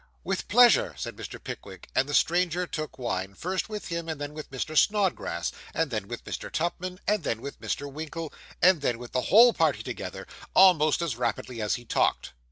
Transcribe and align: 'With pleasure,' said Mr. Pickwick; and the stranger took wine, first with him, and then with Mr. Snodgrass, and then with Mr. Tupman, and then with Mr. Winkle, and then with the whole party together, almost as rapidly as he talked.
'With 0.23 0.47
pleasure,' 0.47 0.95
said 0.97 1.15
Mr. 1.15 1.37
Pickwick; 1.43 1.87
and 1.93 2.09
the 2.09 2.15
stranger 2.15 2.65
took 2.65 2.97
wine, 2.97 3.35
first 3.35 3.69
with 3.69 3.89
him, 3.89 4.09
and 4.09 4.19
then 4.19 4.33
with 4.33 4.49
Mr. 4.49 4.75
Snodgrass, 4.75 5.51
and 5.75 5.91
then 5.91 6.07
with 6.07 6.23
Mr. 6.25 6.51
Tupman, 6.51 6.99
and 7.07 7.21
then 7.21 7.39
with 7.39 7.61
Mr. 7.61 7.85
Winkle, 7.91 8.33
and 8.63 8.81
then 8.81 8.97
with 8.97 9.11
the 9.11 9.21
whole 9.29 9.53
party 9.53 9.83
together, 9.83 10.25
almost 10.55 11.03
as 11.03 11.17
rapidly 11.17 11.61
as 11.61 11.75
he 11.75 11.85
talked. 11.85 12.33